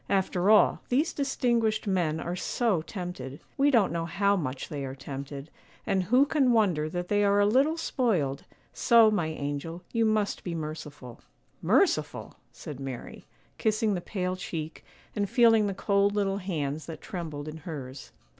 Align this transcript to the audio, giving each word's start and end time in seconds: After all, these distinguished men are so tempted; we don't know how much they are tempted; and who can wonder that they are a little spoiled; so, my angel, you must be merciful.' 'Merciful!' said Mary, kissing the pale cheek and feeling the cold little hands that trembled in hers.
After 0.09 0.49
all, 0.49 0.81
these 0.89 1.13
distinguished 1.13 1.85
men 1.85 2.19
are 2.19 2.35
so 2.35 2.81
tempted; 2.81 3.39
we 3.55 3.69
don't 3.69 3.91
know 3.91 4.05
how 4.07 4.35
much 4.35 4.67
they 4.69 4.83
are 4.83 4.95
tempted; 4.95 5.51
and 5.85 6.01
who 6.05 6.25
can 6.25 6.51
wonder 6.53 6.89
that 6.89 7.07
they 7.07 7.23
are 7.23 7.39
a 7.39 7.45
little 7.45 7.77
spoiled; 7.77 8.43
so, 8.73 9.11
my 9.11 9.27
angel, 9.27 9.83
you 9.93 10.03
must 10.05 10.43
be 10.43 10.55
merciful.' 10.55 11.21
'Merciful!' 11.61 12.33
said 12.51 12.79
Mary, 12.79 13.27
kissing 13.59 13.93
the 13.93 14.01
pale 14.01 14.35
cheek 14.35 14.83
and 15.15 15.29
feeling 15.29 15.67
the 15.67 15.75
cold 15.75 16.15
little 16.15 16.37
hands 16.37 16.87
that 16.87 16.99
trembled 16.99 17.47
in 17.47 17.57
hers. 17.57 18.11